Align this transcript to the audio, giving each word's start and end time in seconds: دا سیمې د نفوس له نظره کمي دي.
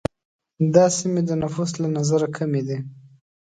دا 0.73 0.85
سیمې 0.97 1.21
د 1.25 1.31
نفوس 1.41 1.71
له 1.81 1.87
نظره 1.97 2.27
کمي 2.37 2.61
دي. 2.67 2.77